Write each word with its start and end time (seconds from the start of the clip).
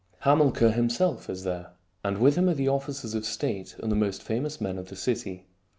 Hamilcar 0.21 0.71
himself 0.71 1.29
is 1.29 1.43
there, 1.43 1.73
and 2.03 2.17
with 2.17 2.33
him 2.35 2.49
are 2.49 2.55
the 2.55 2.67
officers 2.67 3.13
of 3.13 3.23
state 3.23 3.75
and 3.83 3.91
the 3.91 3.95
most 3.95 4.23
famous 4.23 4.59
men 4.59 4.79
of 4.79 4.89
the 4.89 4.95
city. 4.95 5.45